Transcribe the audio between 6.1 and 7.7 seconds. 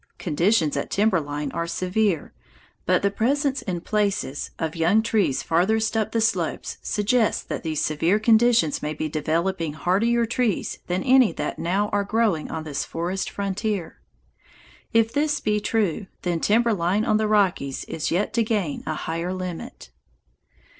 the slopes suggests that